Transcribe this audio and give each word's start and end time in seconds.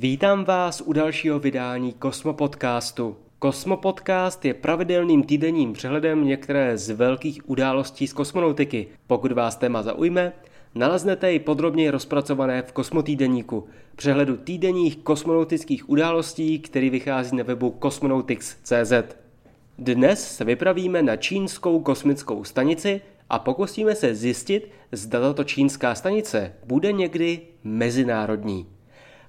Vítám 0.00 0.44
vás 0.44 0.80
u 0.80 0.92
dalšího 0.92 1.38
vydání 1.38 1.92
Kosmo 1.92 2.32
Podcastu. 2.32 3.16
Kosmo 3.38 3.76
Podcast 3.76 4.44
je 4.44 4.54
pravidelným 4.54 5.22
týdenním 5.22 5.72
přehledem 5.72 6.24
některé 6.24 6.78
z 6.78 6.90
velkých 6.90 7.50
událostí 7.50 8.06
z 8.06 8.12
kosmonautiky. 8.12 8.86
Pokud 9.06 9.32
vás 9.32 9.56
téma 9.56 9.82
zaujme, 9.82 10.32
naleznete 10.74 11.32
ji 11.32 11.38
podrobně 11.38 11.90
rozpracované 11.90 12.62
v 12.62 12.72
Kosmotýdeníku, 12.72 13.66
přehledu 13.96 14.36
týdenních 14.36 14.96
kosmonautických 14.96 15.88
událostí, 15.90 16.58
který 16.58 16.90
vychází 16.90 17.36
na 17.36 17.44
webu 17.44 17.78
cosmonautics.cz. 17.82 18.92
Dnes 19.78 20.36
se 20.36 20.44
vypravíme 20.44 21.02
na 21.02 21.16
čínskou 21.16 21.80
kosmickou 21.80 22.44
stanici 22.44 23.00
a 23.30 23.38
pokusíme 23.38 23.94
se 23.94 24.14
zjistit, 24.14 24.70
zda 24.92 25.20
tato 25.20 25.44
čínská 25.44 25.94
stanice 25.94 26.52
bude 26.66 26.92
někdy 26.92 27.40
mezinárodní. 27.64 28.77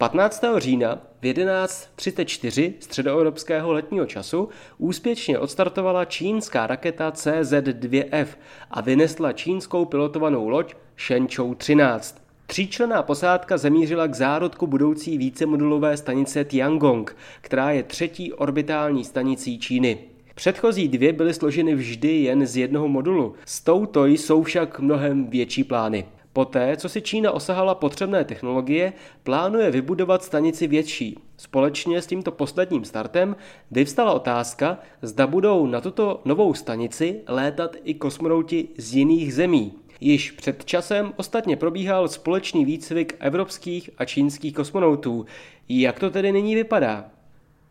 15. 0.00 0.44
října 0.58 0.98
v 1.20 1.24
11.34 1.24 2.72
středoevropského 2.80 3.72
letního 3.72 4.06
času 4.06 4.48
úspěšně 4.78 5.38
odstartovala 5.38 6.04
čínská 6.04 6.66
raketa 6.66 7.10
CZ-2F 7.10 8.26
a 8.70 8.80
vynesla 8.80 9.32
čínskou 9.32 9.84
pilotovanou 9.84 10.48
loď 10.48 10.74
Shenzhou 11.06 11.54
13. 11.54 12.22
Tříčlená 12.46 13.02
posádka 13.02 13.58
zamířila 13.58 14.06
k 14.06 14.14
zárodku 14.14 14.66
budoucí 14.66 15.18
vícemodulové 15.18 15.96
stanice 15.96 16.44
Tiangong, 16.44 17.16
která 17.40 17.70
je 17.70 17.82
třetí 17.82 18.32
orbitální 18.32 19.04
stanicí 19.04 19.58
Číny. 19.58 19.98
Předchozí 20.34 20.88
dvě 20.88 21.12
byly 21.12 21.34
složeny 21.34 21.74
vždy 21.74 22.08
jen 22.08 22.46
z 22.46 22.56
jednoho 22.56 22.88
modulu. 22.88 23.34
S 23.46 23.60
touto 23.60 24.06
jsou 24.06 24.42
však 24.42 24.80
mnohem 24.80 25.26
větší 25.26 25.64
plány. 25.64 26.04
Poté, 26.32 26.76
co 26.76 26.88
si 26.88 27.02
Čína 27.02 27.32
osahala 27.32 27.74
potřebné 27.74 28.24
technologie, 28.24 28.92
plánuje 29.22 29.70
vybudovat 29.70 30.24
stanici 30.24 30.66
větší. 30.66 31.18
Společně 31.36 32.02
s 32.02 32.06
tímto 32.06 32.32
posledním 32.32 32.84
startem 32.84 33.36
vyvstala 33.70 34.12
otázka, 34.12 34.78
zda 35.02 35.26
budou 35.26 35.66
na 35.66 35.80
tuto 35.80 36.20
novou 36.24 36.54
stanici 36.54 37.20
létat 37.28 37.76
i 37.84 37.94
kosmonauti 37.94 38.68
z 38.76 38.94
jiných 38.94 39.34
zemí. 39.34 39.72
Již 40.00 40.30
před 40.30 40.64
časem 40.64 41.12
ostatně 41.16 41.56
probíhal 41.56 42.08
společný 42.08 42.64
výcvik 42.64 43.16
evropských 43.20 43.90
a 43.98 44.04
čínských 44.04 44.54
kosmonautů. 44.54 45.26
Jak 45.68 45.98
to 46.00 46.10
tedy 46.10 46.32
nyní 46.32 46.54
vypadá? 46.54 47.04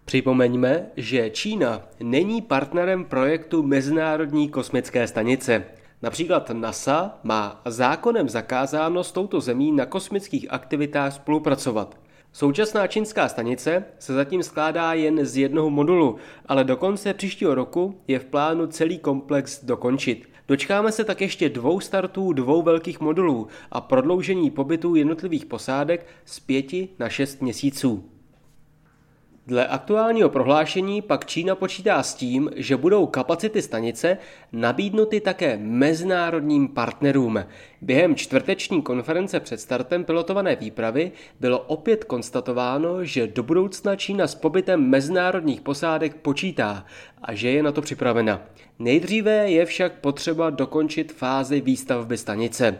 Připomeňme, 0.06 0.86
že 0.98 1.30
Čína 1.30 1.82
není 2.04 2.42
partnerem 2.42 3.06
projektu 3.06 3.64
Mezinárodní 3.64 4.50
kosmické 4.50 5.08
stanice. 5.08 5.66
Například 6.02 6.50
NASA 6.50 7.20
má 7.24 7.62
zákonem 7.66 8.30
zakázáno 8.30 9.04
s 9.04 9.12
touto 9.12 9.42
zemí 9.42 9.72
na 9.72 9.86
kosmických 9.86 10.48
aktivitách 10.50 11.14
spolupracovat. 11.14 11.98
Současná 12.34 12.88
čínská 12.88 13.30
stanice 13.30 13.84
se 14.00 14.14
zatím 14.14 14.44
skládá 14.44 14.94
jen 14.94 15.26
z 15.26 15.38
jednoho 15.38 15.70
modulu, 15.70 16.16
ale 16.46 16.64
do 16.64 16.78
konce 16.78 17.14
příštího 17.14 17.56
roku 17.56 18.02
je 18.08 18.20
v 18.20 18.26
plánu 18.26 18.68
celý 18.68 19.00
komplex 19.00 19.66
dokončit. 19.66 20.30
Dočkáme 20.48 20.92
se 20.92 21.04
tak 21.04 21.22
ještě 21.22 21.50
dvou 21.50 21.80
startů 21.80 22.34
dvou 22.34 22.62
velkých 22.62 23.00
modulů 23.00 23.48
a 23.72 23.82
prodloužení 23.82 24.52
pobytu 24.52 24.96
jednotlivých 24.96 25.46
posádek 25.46 26.08
z 26.26 26.40
pěti 26.40 26.90
na 27.00 27.10
šest 27.10 27.42
měsíců. 27.42 28.19
Dle 29.50 29.68
aktuálního 29.68 30.30
prohlášení 30.30 31.02
pak 31.02 31.26
Čína 31.26 31.56
počítá 31.56 32.04
s 32.04 32.16
tím, 32.16 32.50
že 32.56 32.78
budou 32.78 33.06
kapacity 33.06 33.62
stanice 33.62 34.18
nabídnuty 34.52 35.22
také 35.22 35.58
mezinárodním 35.58 36.68
partnerům. 36.68 37.46
Během 37.82 38.16
čtvrteční 38.16 38.82
konference 38.82 39.40
před 39.40 39.60
startem 39.60 40.04
pilotované 40.04 40.56
výpravy 40.56 41.12
bylo 41.40 41.60
opět 41.60 42.04
konstatováno, 42.04 43.06
že 43.06 43.28
do 43.28 43.44
budoucna 43.44 43.96
Čína 43.96 44.28
s 44.28 44.36
pobytem 44.36 44.90
mezinárodních 44.90 45.62
posádek 45.62 46.16
počítá 46.16 46.86
a 47.22 47.34
že 47.34 47.50
je 47.50 47.64
na 47.64 47.72
to 47.72 47.82
připravena. 47.82 48.42
Nejdříve 48.80 49.50
je 49.50 49.66
však 49.66 49.94
potřeba 49.94 50.50
dokončit 50.50 51.12
fázi 51.12 51.62
výstavby 51.62 52.18
stanice. 52.18 52.80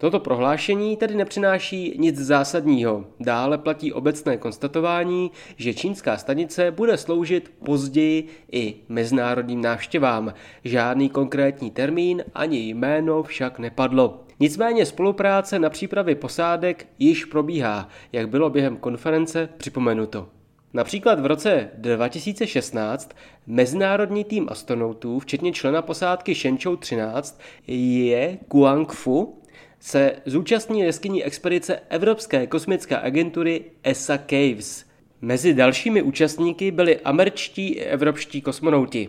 Toto 0.00 0.20
prohlášení 0.20 0.96
tedy 0.96 1.14
nepřináší 1.14 1.94
nic 1.98 2.18
zásadního. 2.18 3.04
Dále 3.20 3.58
platí 3.58 3.92
obecné 3.92 4.36
konstatování, 4.36 5.30
že 5.56 5.74
čínská 5.74 6.16
stanice 6.16 6.70
bude 6.70 6.96
sloužit 6.96 7.52
později 7.64 8.28
i 8.52 8.74
mezinárodním 8.88 9.62
návštěvám. 9.62 10.34
Žádný 10.64 11.08
konkrétní 11.08 11.70
termín 11.70 12.24
ani 12.34 12.58
jméno 12.58 13.22
však 13.22 13.58
nepadlo. 13.58 14.24
Nicméně 14.40 14.86
spolupráce 14.86 15.58
na 15.58 15.70
přípravě 15.70 16.14
posádek 16.14 16.86
již 16.98 17.24
probíhá, 17.24 17.88
jak 18.12 18.28
bylo 18.28 18.50
během 18.50 18.76
konference 18.76 19.48
připomenuto. 19.56 20.28
Například 20.74 21.20
v 21.20 21.26
roce 21.26 21.70
2016 21.76 23.10
mezinárodní 23.46 24.24
tým 24.24 24.46
astronautů, 24.50 25.18
včetně 25.18 25.52
člena 25.52 25.82
posádky 25.82 26.34
Shenzhou 26.34 26.76
13, 26.76 27.40
je 27.66 28.38
Guangfu, 28.50 29.37
se 29.80 30.12
zúčastní 30.26 30.80
jeskyní 30.80 31.24
expedice 31.24 31.80
Evropské 31.88 32.46
kosmické 32.46 32.98
agentury 32.98 33.64
ESA 33.84 34.18
Caves. 34.18 34.84
Mezi 35.20 35.54
dalšími 35.54 36.02
účastníky 36.02 36.70
byli 36.70 37.00
američtí 37.00 37.68
i 37.68 37.80
evropští 37.80 38.42
kosmonauti. 38.42 39.08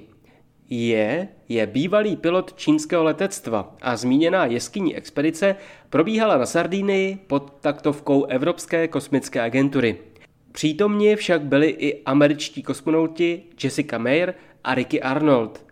Je 0.69 1.27
je 1.49 1.67
bývalý 1.67 2.15
pilot 2.15 2.53
čínského 2.53 3.03
letectva 3.03 3.75
a 3.81 3.97
zmíněná 3.97 4.45
jeskyní 4.45 4.95
expedice 4.95 5.55
probíhala 5.89 6.37
na 6.37 6.45
Sardínii 6.45 7.17
pod 7.27 7.53
taktovkou 7.61 8.25
Evropské 8.25 8.87
kosmické 8.87 9.41
agentury. 9.41 9.97
Přítomně 10.51 11.15
však 11.15 11.41
byli 11.41 11.69
i 11.69 12.03
američtí 12.03 12.63
kosmonauti 12.63 13.43
Jessica 13.63 13.97
Meir 13.97 14.33
a 14.63 14.75
Ricky 14.75 15.01
Arnold– 15.01 15.65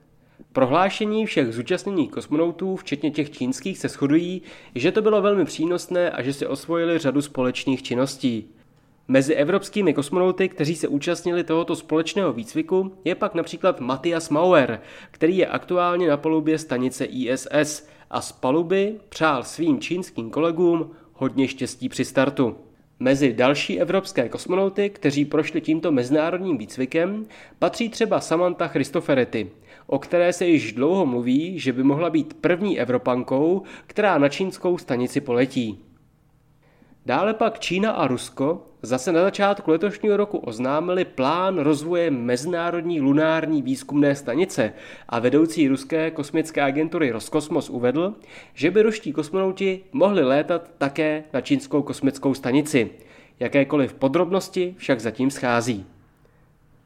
Prohlášení 0.58 1.26
všech 1.26 1.54
zúčastněných 1.54 2.12
kosmonautů, 2.12 2.76
včetně 2.76 3.12
těch 3.12 3.32
čínských, 3.32 3.78
se 3.78 3.88
shodují, 3.88 4.42
že 4.76 4.92
to 4.92 5.02
bylo 5.02 5.22
velmi 5.22 5.46
přínosné 5.46 6.12
a 6.12 6.22
že 6.22 6.34
si 6.34 6.48
osvojili 6.48 6.98
řadu 6.98 7.22
společných 7.22 7.84
činností. 7.84 8.48
Mezi 9.08 9.34
evropskými 9.34 9.94
kosmonauty, 9.94 10.50
kteří 10.50 10.76
se 10.76 10.88
účastnili 10.88 11.44
tohoto 11.44 11.76
společného 11.76 12.34
výcviku, 12.34 12.94
je 13.06 13.16
pak 13.16 13.36
například 13.36 13.80
Matthias 13.80 14.30
Mauer, 14.30 14.82
který 15.12 15.38
je 15.38 15.48
aktuálně 15.48 16.08
na 16.10 16.18
palubě 16.18 16.58
stanice 16.58 17.06
ISS 17.06 17.88
a 18.10 18.22
z 18.22 18.32
paluby 18.32 18.96
přál 19.10 19.44
svým 19.44 19.80
čínským 19.80 20.30
kolegům 20.30 20.92
hodně 21.14 21.48
štěstí 21.48 21.90
při 21.90 22.06
startu. 22.06 22.56
Mezi 23.00 23.34
další 23.34 23.80
evropské 23.80 24.30
kosmonauty, 24.30 24.90
kteří 24.90 25.26
prošli 25.26 25.62
tímto 25.62 25.92
mezinárodním 25.92 26.58
výcvikem, 26.58 27.26
patří 27.60 27.90
třeba 27.90 28.20
Samantha 28.20 28.68
Christoferetti, 28.68 29.52
o 29.88 30.00
které 30.00 30.34
se 30.34 30.46
již 30.46 30.74
dlouho 30.74 31.06
mluví, 31.06 31.60
že 31.60 31.74
by 31.74 31.84
mohla 31.84 32.10
být 32.10 32.34
první 32.34 32.80
Evropankou, 32.80 33.64
která 33.88 34.18
na 34.18 34.30
čínskou 34.30 34.78
stanici 34.78 35.22
poletí. 35.22 35.86
Dále 37.06 37.34
pak 37.34 37.60
Čína 37.60 37.92
a 37.92 38.08
Rusko 38.08 38.67
zase 38.82 39.12
na 39.12 39.22
začátku 39.22 39.72
letošního 39.72 40.18
roku 40.18 40.38
oznámili 40.38 41.06
plán 41.06 41.58
rozvoje 41.58 42.12
Mezinárodní 42.12 43.02
lunární 43.02 43.62
výzkumné 43.62 44.16
stanice 44.16 44.74
a 45.10 45.20
vedoucí 45.20 45.68
ruské 45.68 46.12
kosmické 46.12 46.62
agentury 46.62 47.12
Roskosmos 47.12 47.70
uvedl, 47.70 48.14
že 48.54 48.72
by 48.72 48.82
ruští 48.82 49.14
kosmonauti 49.14 49.84
mohli 49.92 50.24
létat 50.24 50.72
také 50.78 51.24
na 51.34 51.42
čínskou 51.42 51.82
kosmickou 51.82 52.34
stanici. 52.34 52.90
Jakékoliv 53.40 53.94
podrobnosti 53.94 54.76
však 54.78 55.00
zatím 55.00 55.32
schází. 55.32 55.86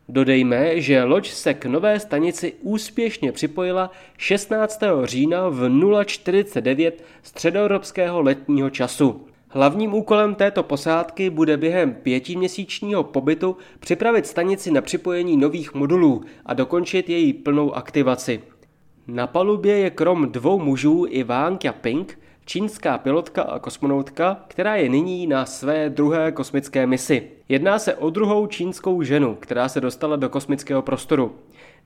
Dodejme, 0.09 0.81
že 0.81 1.03
loď 1.03 1.29
se 1.29 1.53
k 1.53 1.66
nové 1.66 2.00
stanici 2.00 2.53
úspěšně 2.62 3.31
připojila 3.31 3.91
16. 4.18 4.84
října 5.03 5.50
v 5.50 5.69
049 6.06 7.03
středoevropského 7.23 8.22
letního 8.22 8.69
času. 8.69 9.31
Hlavním 9.53 9.94
úkolem 9.94 10.36
této 10.36 10.64
posádky 10.64 11.30
bude 11.30 11.58
během 11.58 11.94
pětiměsíčního 11.94 13.03
pobytu 13.03 13.58
připravit 13.80 14.28
stanici 14.28 14.72
na 14.72 14.82
připojení 14.82 15.38
nových 15.38 15.74
modulů 15.74 16.24
a 16.46 16.53
dokončit 16.53 17.09
její 17.09 17.34
plnou 17.34 17.74
aktivaci. 17.74 18.42
Na 19.08 19.28
palubě 19.28 19.78
je 19.78 19.90
krom 19.90 20.32
dvou 20.32 20.59
mužů 20.59 21.06
i 21.09 21.24
Wang 21.24 21.64
Yaping, 21.64 22.20
čínská 22.52 22.98
pilotka 22.98 23.42
a 23.42 23.59
kosmonautka, 23.59 24.38
která 24.48 24.76
je 24.76 24.90
nyní 24.90 25.28
na 25.28 25.46
své 25.46 25.90
druhé 25.90 26.32
kosmické 26.32 26.88
misi. 26.88 27.28
Jedná 27.50 27.80
se 27.80 27.96
o 27.96 28.09
druhou 28.09 28.48
čínskou 28.48 29.03
ženu, 29.03 29.38
která 29.40 29.70
se 29.70 29.82
dostala 29.82 30.16
do 30.16 30.30
kosmického 30.30 30.82
prostoru. 30.82 31.36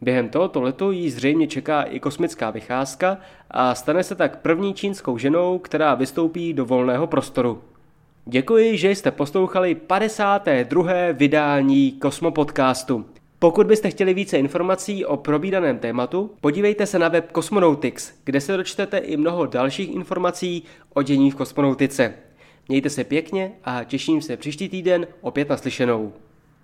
Během 0.02 0.30
tohoto 0.30 0.62
letu 0.62 0.92
jí 0.92 1.10
zřejmě 1.10 1.48
čeká 1.48 1.84
i 1.84 2.00
kosmická 2.00 2.50
vycházka 2.50 3.18
a 3.52 3.76
stane 3.76 4.04
se 4.04 4.16
tak 4.16 4.42
první 4.42 4.74
čínskou 4.74 5.18
ženou, 5.18 5.60
která 5.60 5.96
vystoupí 5.96 6.54
do 6.54 6.66
volného 6.66 7.08
prostoru. 7.08 7.62
Děkuji, 8.26 8.78
že 8.78 8.92
jste 8.92 9.12
poslouchali 9.12 9.76
52. 9.76 10.92
vydání 11.14 11.92
Kosmopodcastu. 11.92 13.06
Pokud 13.40 13.68
byste 13.68 13.90
chtěli 13.90 14.14
více 14.14 14.38
informací 14.38 15.06
o 15.06 15.18
probídaném 15.18 15.80
tématu, 15.80 16.32
podívejte 16.42 16.86
se 16.86 17.00
na 17.00 17.08
web 17.08 17.32
Cosmonautics, 17.32 18.14
kde 18.24 18.42
se 18.42 18.58
dočtete 18.58 18.98
i 18.98 19.18
mnoho 19.18 19.46
dalších 19.46 19.96
informací 19.96 20.64
o 20.94 21.02
dění 21.02 21.32
v 21.32 21.36
kosmonautice. 21.36 22.14
Mějte 22.70 22.90
se 22.90 23.04
pěkně 23.04 23.52
a 23.64 23.84
těším 23.84 24.22
se 24.22 24.38
příští 24.38 24.70
týden 24.70 25.08
opět 25.22 25.50
naslyšenou. 25.50 26.14